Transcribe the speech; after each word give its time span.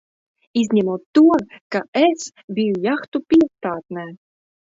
Izņemot 0.61 1.03
to, 1.17 1.35
ka 1.75 1.81
es 2.01 2.25
biju 2.61 2.81
jahtu 2.87 3.23
piestātnē! 3.35 4.09